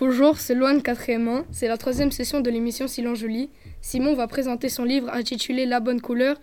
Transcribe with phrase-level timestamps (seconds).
[0.00, 3.50] Bonjour, c'est Loane 4e C'est la troisième session de l'émission Silence Jolie.
[3.80, 6.36] Simon va présenter son livre intitulé La bonne couleur,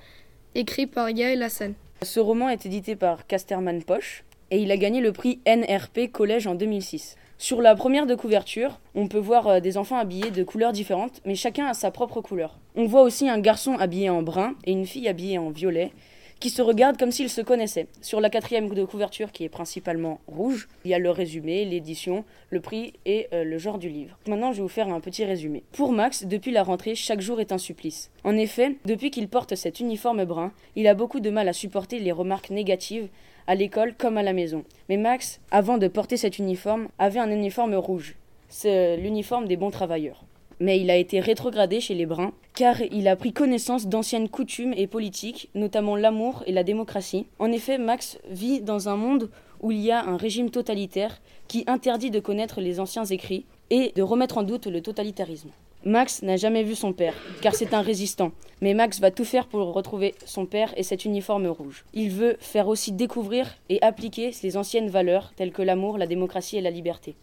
[0.56, 1.74] écrit par Yael Hassan.
[2.02, 6.48] Ce roman est édité par Casterman Poche et il a gagné le prix NRP Collège
[6.48, 7.16] en 2006.
[7.38, 11.22] Sur la première de couverture, on peut voir euh, des enfants habillés de couleurs différentes,
[11.26, 12.60] mais chacun a sa propre couleur.
[12.76, 15.94] On voit aussi un garçon habillé en brun et une fille habillée en violet,
[16.40, 17.88] qui se regardent comme s'ils se connaissaient.
[18.02, 22.26] Sur la quatrième de couverture, qui est principalement rouge, il y a le résumé, l'édition,
[22.50, 24.18] le prix et euh, le genre du livre.
[24.28, 25.64] Maintenant, je vais vous faire un petit résumé.
[25.72, 28.12] Pour Max, depuis la rentrée, chaque jour est un supplice.
[28.24, 32.00] En effet, depuis qu'il porte cet uniforme brun, il a beaucoup de mal à supporter
[32.00, 33.08] les remarques négatives
[33.48, 34.64] à l'école comme à la maison.
[34.90, 38.16] Mais Max, avant de porter cet uniforme, avait un uniforme rouge.
[38.50, 40.26] C'est l'uniforme des bons travailleurs
[40.60, 44.74] mais il a été rétrogradé chez les Bruns, car il a pris connaissance d'anciennes coutumes
[44.76, 47.28] et politiques, notamment l'amour et la démocratie.
[47.40, 49.30] En effet, Max vit dans un monde
[49.62, 53.92] où il y a un régime totalitaire qui interdit de connaître les anciens écrits et
[53.96, 55.50] de remettre en doute le totalitarisme.
[55.84, 59.46] Max n'a jamais vu son père, car c'est un résistant, mais Max va tout faire
[59.46, 61.86] pour retrouver son père et cet uniforme rouge.
[61.94, 66.58] Il veut faire aussi découvrir et appliquer ses anciennes valeurs telles que l'amour, la démocratie
[66.58, 67.16] et la liberté.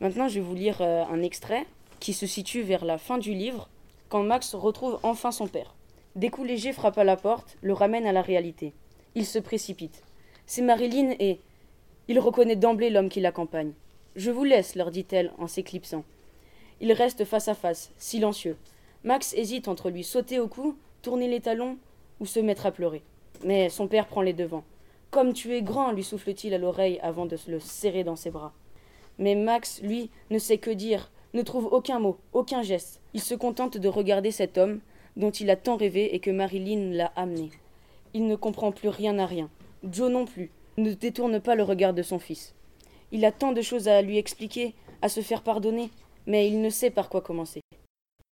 [0.00, 1.66] Maintenant, je vais vous lire euh, un extrait
[2.04, 3.70] qui se situe vers la fin du livre,
[4.10, 5.74] quand Max retrouve enfin son père.
[6.16, 8.74] Des coups légers frappent à la porte, le ramènent à la réalité.
[9.14, 10.02] Il se précipite.
[10.44, 11.40] C'est Marilyn et.
[12.08, 13.72] Il reconnaît d'emblée l'homme qui l'accompagne.
[14.16, 16.04] Je vous laisse, leur dit-elle en s'éclipsant.
[16.82, 18.58] Ils restent face à face, silencieux.
[19.02, 21.78] Max hésite entre lui sauter au cou, tourner les talons
[22.20, 23.02] ou se mettre à pleurer.
[23.44, 24.64] Mais son père prend les devants.
[25.10, 28.52] Comme tu es grand, lui souffle-t-il à l'oreille avant de le serrer dans ses bras.
[29.18, 33.00] Mais Max, lui, ne sait que dire, ne trouve aucun mot, aucun geste.
[33.12, 34.80] Il se contente de regarder cet homme
[35.16, 37.50] dont il a tant rêvé et que Marilyn l'a amené.
[38.14, 39.50] Il ne comprend plus rien à rien.
[39.82, 42.54] Joe non plus ne détourne pas le regard de son fils.
[43.12, 45.90] Il a tant de choses à lui expliquer, à se faire pardonner,
[46.26, 47.60] mais il ne sait par quoi commencer.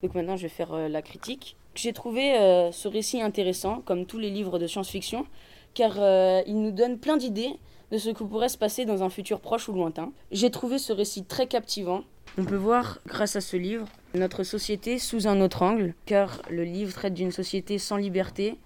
[0.02, 1.56] Donc maintenant je vais faire euh, la critique.
[1.74, 5.26] J'ai trouvé euh, ce récit intéressant, comme tous les livres de science-fiction,
[5.74, 7.58] car euh, il nous donne plein d'idées
[7.90, 10.12] de ce que pourrait se passer dans un futur proche ou lointain.
[10.30, 12.02] J'ai trouvé ce récit très captivant,
[12.38, 16.64] on peut voir, grâce à ce livre, notre société sous un autre angle, car le
[16.64, 18.56] livre traite d'une société sans liberté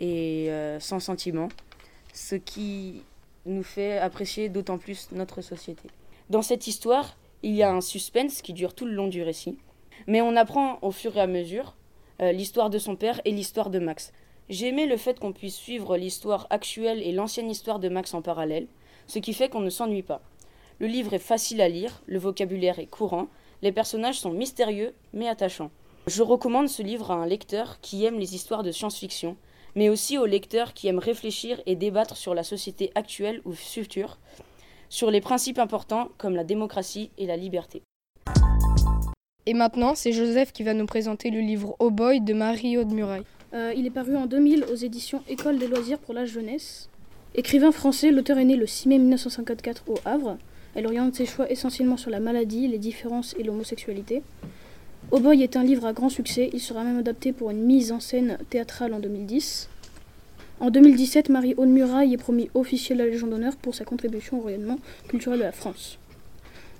[0.00, 1.48] et euh, sans sentiment,
[2.14, 3.02] ce qui
[3.46, 5.88] nous fait apprécier d'autant plus notre société.
[6.30, 9.58] Dans cette histoire, il y a un suspense qui dure tout le long du récit,
[10.06, 11.76] mais on apprend au fur et à mesure
[12.22, 14.12] euh, l'histoire de son père et l'histoire de Max.
[14.48, 18.22] J'ai aimé le fait qu'on puisse suivre l'histoire actuelle et l'ancienne histoire de Max en
[18.22, 18.66] parallèle,
[19.06, 20.22] ce qui fait qu'on ne s'ennuie pas.
[20.80, 23.26] Le livre est facile à lire, le vocabulaire est courant,
[23.60, 25.70] les personnages sont mystérieux mais attachants.
[26.06, 29.36] Je recommande ce livre à un lecteur qui aime les histoires de science-fiction,
[29.74, 34.16] mais aussi aux lecteurs qui aiment réfléchir et débattre sur la société actuelle ou future,
[34.88, 37.82] sur les principes importants comme la démocratie et la liberté.
[39.44, 43.24] Et maintenant, c'est Joseph qui va nous présenter le livre Oh Boy de Marie-Aude Muraille.
[43.52, 46.88] Euh, il est paru en 2000 aux éditions École des loisirs pour la jeunesse.
[47.34, 50.38] Écrivain français, l'auteur est né le 6 mai 1954 au Havre.
[50.74, 54.22] Elle oriente ses choix essentiellement sur la maladie, les différences et l'homosexualité.
[55.10, 57.90] Oh Boy est un livre à grand succès, il sera même adapté pour une mise
[57.90, 59.68] en scène théâtrale en 2010.
[60.60, 64.42] En 2017, Marie-Aude Muraille est promise officielle de la Légion d'honneur pour sa contribution au
[64.42, 65.98] rayonnement culturel de la France.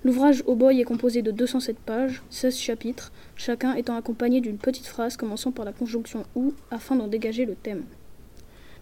[0.03, 4.87] L'ouvrage Oh Boy est composé de 207 pages, 16 chapitres, chacun étant accompagné d'une petite
[4.87, 7.83] phrase commençant par la conjonction ou afin d'en dégager le thème.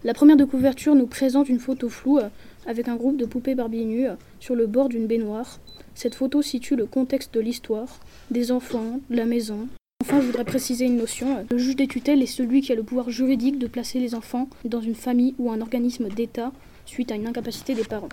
[0.02, 2.20] La première de couverture nous présente une photo floue
[2.66, 4.06] avec un groupe de poupées Barbie nues
[4.38, 5.60] sur le bord d'une baignoire.
[5.94, 8.00] Cette photo situe le contexte de l'histoire,
[8.30, 9.68] des enfants, de la maison.
[10.02, 11.44] Enfin, je voudrais préciser une notion.
[11.50, 14.48] Le juge des tutelles est celui qui a le pouvoir juridique de placer les enfants
[14.64, 16.50] dans une famille ou un organisme d'État
[16.86, 18.08] suite à une incapacité des parents.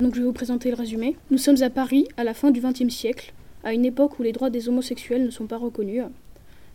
[0.00, 1.18] Donc je vais vous présenter le résumé.
[1.30, 4.32] Nous sommes à Paris à la fin du XXe siècle, à une époque où les
[4.32, 6.04] droits des homosexuels ne sont pas reconnus.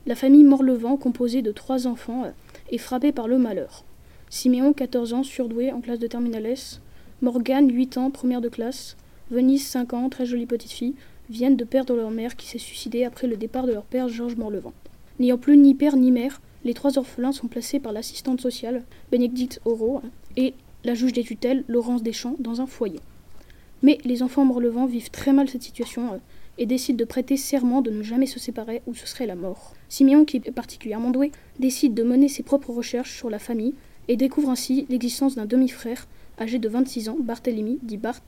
[0.06, 2.32] La famille Morlevent, composée de trois enfants,
[2.70, 3.86] est frappée par le malheur.
[4.34, 6.80] Siméon, 14 ans, surdoué en classe de terminale S,
[7.22, 8.96] Morgane, 8 ans, première de classe,
[9.30, 10.96] Venise, 5 ans, très jolie petite fille,
[11.30, 14.38] viennent de perdre leur mère qui s'est suicidée après le départ de leur père Georges
[14.38, 14.72] Morlevent.
[15.20, 19.60] N'ayant plus ni père ni mère, les trois orphelins sont placés par l'assistante sociale, Bénédicte
[19.66, 20.02] Auro,
[20.38, 20.54] et
[20.86, 23.02] la juge des tutelles, Laurence Deschamps, dans un foyer.
[23.84, 26.18] Mais les enfants Morlevent vivent très mal cette situation euh,
[26.58, 29.74] et décident de prêter serment de ne jamais se séparer ou ce serait la mort.
[29.90, 33.74] Simeon, qui est particulièrement doué, décide de mener ses propres recherches sur la famille
[34.12, 36.06] et découvre ainsi l'existence d'un demi-frère
[36.38, 38.20] âgé de 26 ans, Barthélemy, dit Bart,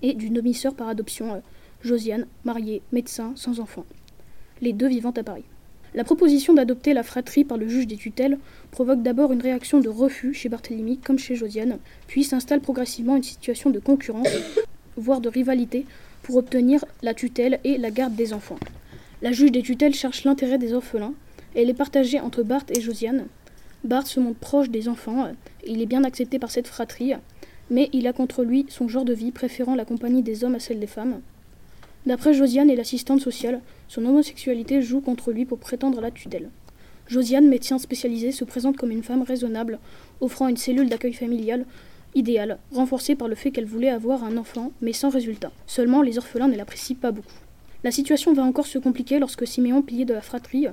[0.00, 1.40] et d'une demi-sœur par adoption, euh,
[1.82, 3.84] Josiane, mariée, médecin, sans enfant.
[4.62, 5.44] Les deux vivant à Paris.
[5.94, 8.38] La proposition d'adopter la fratrie par le juge des tutelles
[8.70, 11.76] provoque d'abord une réaction de refus chez Barthélemy comme chez Josiane,
[12.06, 14.28] puis s'installe progressivement une situation de concurrence,
[14.96, 15.84] voire de rivalité,
[16.22, 18.58] pour obtenir la tutelle et la garde des enfants.
[19.20, 21.12] La juge des tutelles cherche l'intérêt des orphelins
[21.54, 23.26] et elle est partagée entre Bart et Josiane.
[23.84, 25.32] Bart se montre proche des enfants,
[25.66, 27.14] il est bien accepté par cette fratrie,
[27.70, 30.60] mais il a contre lui son genre de vie préférant la compagnie des hommes à
[30.60, 31.20] celle des femmes.
[32.06, 36.50] D'après Josiane et l'assistante sociale, son homosexualité joue contre lui pour prétendre à la tutelle.
[37.08, 39.78] Josiane, médecin spécialisé, se présente comme une femme raisonnable,
[40.20, 41.64] offrant une cellule d'accueil familial
[42.14, 45.50] idéale, renforcée par le fait qu'elle voulait avoir un enfant, mais sans résultat.
[45.66, 47.32] Seulement, les orphelins ne l'apprécient pas beaucoup.
[47.84, 50.66] La situation va encore se compliquer lorsque Siméon, pilier de la fratrie,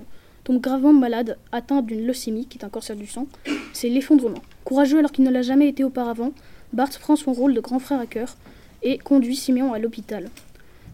[0.44, 3.28] tombe gravement malade, atteint d'une leucémie, qui est un cancer du sang.
[3.74, 4.42] C'est l'effondrement.
[4.64, 6.34] Courageux alors qu'il ne l'a jamais été auparavant,
[6.74, 8.36] Bart prend son rôle de grand frère à cœur
[8.84, 10.30] et conduit Siméon à l'hôpital.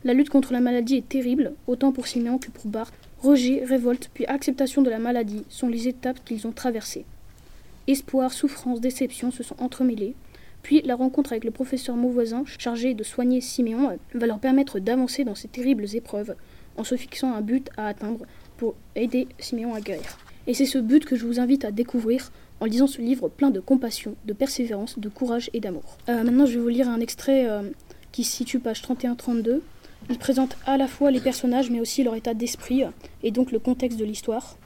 [0.04, 2.92] La lutte contre la maladie est terrible, autant pour Siméon que pour Bart.
[3.22, 7.06] Rejet, révolte, puis acceptation de la maladie sont les étapes qu'ils ont traversées.
[7.88, 10.16] Espoir, souffrance, déception se sont entremêlés.
[10.62, 15.24] Puis la rencontre avec le professeur Mauvoisin, chargé de soigner Siméon, va leur permettre d'avancer
[15.24, 16.36] dans ces terribles épreuves,
[16.78, 18.26] en se fixant un but à atteindre
[18.58, 20.18] pour aider Siméon à guérir.
[20.48, 23.50] Et c'est ce but que je vous invite à découvrir en lisant ce livre plein
[23.50, 25.98] de compassion, de persévérance, de courage et d'amour.
[26.10, 27.64] Euh, maintenant, je vais vous lire un extrait euh,
[28.12, 29.62] qui se situe page 31-32.
[30.10, 32.84] Il présente à la fois les personnages, mais aussi leur état d'esprit
[33.24, 34.58] et donc le contexte de l'histoire.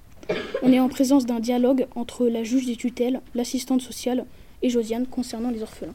[0.61, 4.25] On est en présence d'un dialogue entre la juge des tutelles, l'assistante sociale
[4.61, 5.93] et Josiane concernant les orphelins.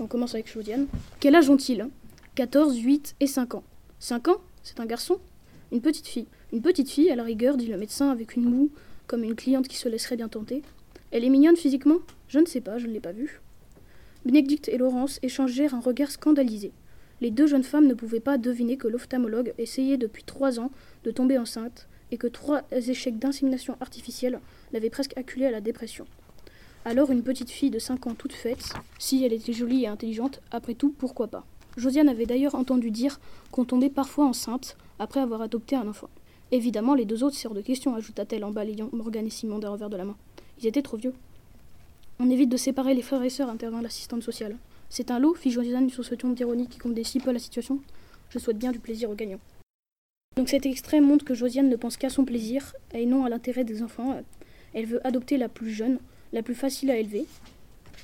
[0.00, 0.86] On commence avec Josiane.
[1.20, 1.86] Quel âge ont-ils?
[2.34, 3.62] 14, 8 et 5 ans.
[3.98, 4.36] 5 ans?
[4.62, 5.18] C'est un garçon?
[5.70, 6.26] Une petite fille?
[6.52, 8.70] Une petite fille, à la rigueur, dit le médecin avec une moue,
[9.06, 10.60] comme une cliente qui se laisserait bien tenter.
[11.10, 11.96] Elle est mignonne physiquement
[12.28, 13.40] Je ne sais pas, je ne l'ai pas vue.
[14.26, 16.72] Bénédicte et Laurence échangèrent un regard scandalisé.
[17.22, 20.70] Les deux jeunes femmes ne pouvaient pas deviner que l'ophtalmologue essayait depuis trois ans
[21.04, 24.38] de tomber enceinte et que trois échecs d'insémination artificielle
[24.74, 26.04] l'avaient presque acculée à la dépression.
[26.84, 30.42] Alors une petite fille de 5 ans toute faite, si elle était jolie et intelligente,
[30.50, 31.46] après tout, pourquoi pas?
[31.78, 33.20] Josiane avait d'ailleurs entendu dire
[33.50, 36.10] qu'on tombait parfois enceinte après avoir adopté un enfant.
[36.52, 39.70] Évidemment, les deux autres, c'est hors de question, ajouta-t-elle en balayant Morgan et Simon d'un
[39.70, 40.16] revers de la main.
[40.60, 41.14] Ils étaient trop vieux.
[42.20, 44.56] On évite de séparer les frères et sœurs, intervint l'assistante sociale.
[44.90, 47.80] C'est un lot, fit Josiane sur ce ton d'ironie qui compte si peu la situation?
[48.28, 49.40] Je souhaite bien du plaisir aux gagnants.
[50.36, 53.64] Donc cet extrait montre que Josiane ne pense qu'à son plaisir et non à l'intérêt
[53.64, 54.22] des enfants.
[54.74, 55.98] Elle veut adopter la plus jeune,
[56.34, 57.26] la plus facile à élever.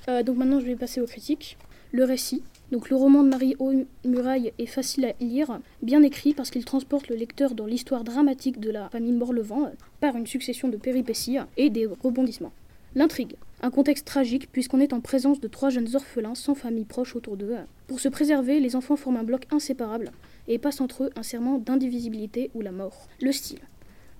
[0.09, 1.59] Euh, donc maintenant je vais passer aux critiques.
[1.93, 3.56] Le récit, donc le roman de Marie
[4.05, 8.61] Muraille est facile à lire, bien écrit parce qu'il transporte le lecteur dans l'histoire dramatique
[8.61, 9.70] de la famille Morlevent
[10.00, 12.53] par une succession de péripéties et des rebondissements.
[12.94, 13.37] L'intrigue.
[13.62, 17.37] Un contexte tragique puisqu'on est en présence de trois jeunes orphelins sans famille proche autour
[17.37, 17.56] d'eux.
[17.87, 20.12] Pour se préserver, les enfants forment un bloc inséparable
[20.47, 23.09] et passent entre eux un serment d'indivisibilité ou la mort.
[23.23, 23.61] Le style.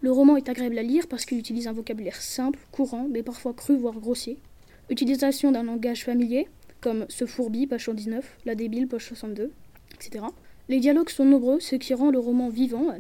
[0.00, 3.53] Le roman est agréable à lire parce qu'il utilise un vocabulaire simple, courant, mais parfois
[3.53, 4.39] cru voire grossier.
[4.91, 6.49] Utilisation d'un langage familier,
[6.81, 9.51] comme ce fourbi, page 119, la débile, page 62,
[9.95, 10.25] etc.
[10.69, 12.95] Les dialogues sont nombreux, ce qui rend le roman vivant.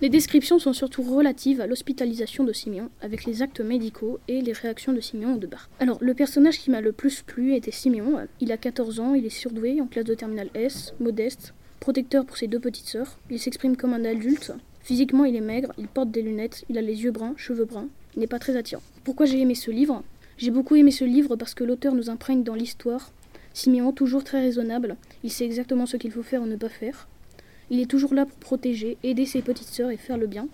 [0.00, 4.52] Les descriptions sont surtout relatives à l'hospitalisation de Simeon, avec les actes médicaux et les
[4.52, 5.70] réactions de Simeon ou de Bart.
[5.80, 8.26] Alors, le personnage qui m'a le plus plu était Simeon.
[8.40, 12.36] Il a 14 ans, il est surdoué, en classe de terminale S, modeste, protecteur pour
[12.36, 13.18] ses deux petites sœurs.
[13.30, 14.52] Il s'exprime comme un adulte.
[14.82, 17.88] Physiquement, il est maigre, il porte des lunettes, il a les yeux bruns, cheveux bruns.
[18.16, 18.82] Il n'est pas très attirant.
[19.04, 20.02] Pourquoi j'ai aimé ce livre?
[20.36, 23.12] J'ai beaucoup aimé ce livre parce que l'auteur nous imprègne dans l'histoire
[23.54, 27.08] Siméon, toujours très raisonnable, il sait exactement ce qu'il faut faire ou ne pas faire.
[27.70, 30.48] Il est toujours là pour protéger, aider ses petites sœurs et faire le bien.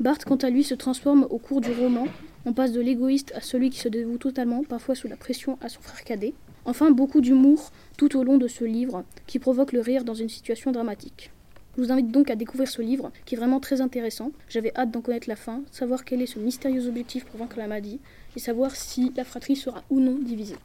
[0.00, 2.06] Bart, quant à lui, se transforme au cours du roman.
[2.44, 5.68] On passe de l'égoïste à celui qui se dévoue totalement, parfois sous la pression à
[5.68, 6.34] son frère cadet.
[6.64, 10.28] Enfin, beaucoup d'humour tout au long de ce livre, qui provoque le rire dans une
[10.28, 11.30] situation dramatique.
[11.76, 14.32] Je vous invite donc à découvrir ce livre, qui est vraiment très intéressant.
[14.48, 17.68] J'avais hâte d'en connaître la fin, savoir quel est ce mystérieux objectif pour vaincre la
[17.68, 18.00] maladie,
[18.34, 20.56] et savoir si la fratrie sera ou non divisée.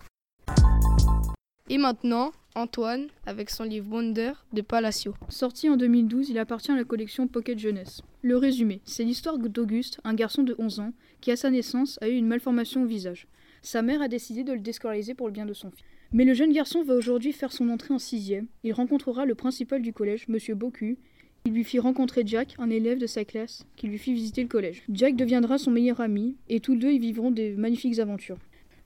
[1.72, 5.14] Et maintenant, Antoine, avec son livre Wonder de Palacio.
[5.30, 8.02] Sorti en 2012, il appartient à la collection Pocket Jeunesse.
[8.24, 12.10] Le résumé, c'est l'histoire d'Auguste, un garçon de 11 ans, qui à sa naissance a
[12.10, 13.26] eu une malformation au visage.
[13.62, 15.86] Sa mère a décidé de le déscolariser pour le bien de son fils.
[16.12, 18.48] Mais le jeune garçon va aujourd'hui faire son entrée en sixième.
[18.66, 20.98] Il rencontrera le principal du collège, Monsieur Bocu.
[21.46, 24.50] Il lui fit rencontrer Jack, un élève de sa classe, qui lui fit visiter le
[24.50, 24.84] collège.
[24.90, 28.40] Jack deviendra son meilleur ami, et tous deux y vivront des magnifiques aventures.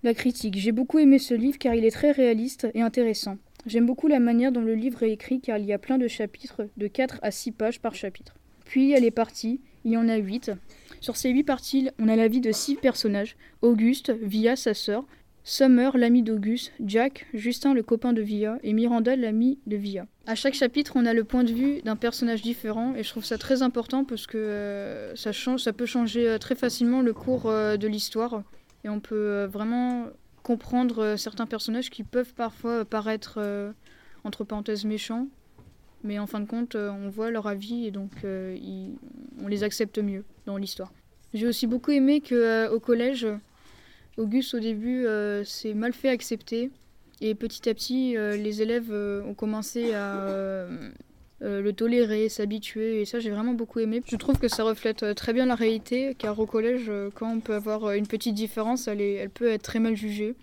[0.06, 0.60] La critique.
[0.60, 3.40] J'ai beaucoup aimé ce livre car il est très réaliste et intéressant.
[3.66, 6.08] J'aime beaucoup la manière dont le livre est écrit car il y a plein de
[6.08, 8.36] chapitres, de 4 à 6 pages par chapitre.
[8.66, 10.52] Puis elle est partie, il y en a 8.
[11.02, 15.08] Sur ces 8 parties, on a la vie de 6 personnages Auguste, Via, sa sœur,
[15.44, 20.06] Summer, l'ami d'Auguste, Jack, Justin, le copain de Via, et Miranda, l'ami de Via.
[20.28, 23.26] À chaque chapitre, on a le point de vue d'un personnage différent, et je trouve
[23.26, 27.14] ça très important parce que euh, ça, change, ça peut changer euh, très facilement le
[27.14, 28.44] cours euh, de l'histoire
[28.86, 30.06] et on peut euh, vraiment
[30.44, 33.72] comprendre euh, certains personnages qui peuvent parfois paraître, euh,
[34.24, 35.28] entre parenthèses, méchants,
[36.04, 40.24] mais en fin de compte, on voit leur avis et donc on les accepte mieux
[40.46, 40.94] dans l'histoire.
[41.34, 43.28] J'ai aussi beaucoup aimé qu'au collège,
[44.18, 45.08] Auguste au début
[45.46, 46.70] s'est mal fait accepter
[47.22, 50.68] et petit à petit, les élèves ont commencé à
[51.46, 54.02] euh, le tolérer, s'habituer, et ça j'ai vraiment beaucoup aimé.
[54.06, 57.32] Je trouve que ça reflète euh, très bien la réalité, car au collège, euh, quand
[57.32, 60.36] on peut avoir une petite différence, elle, elle peut être très mal jugée.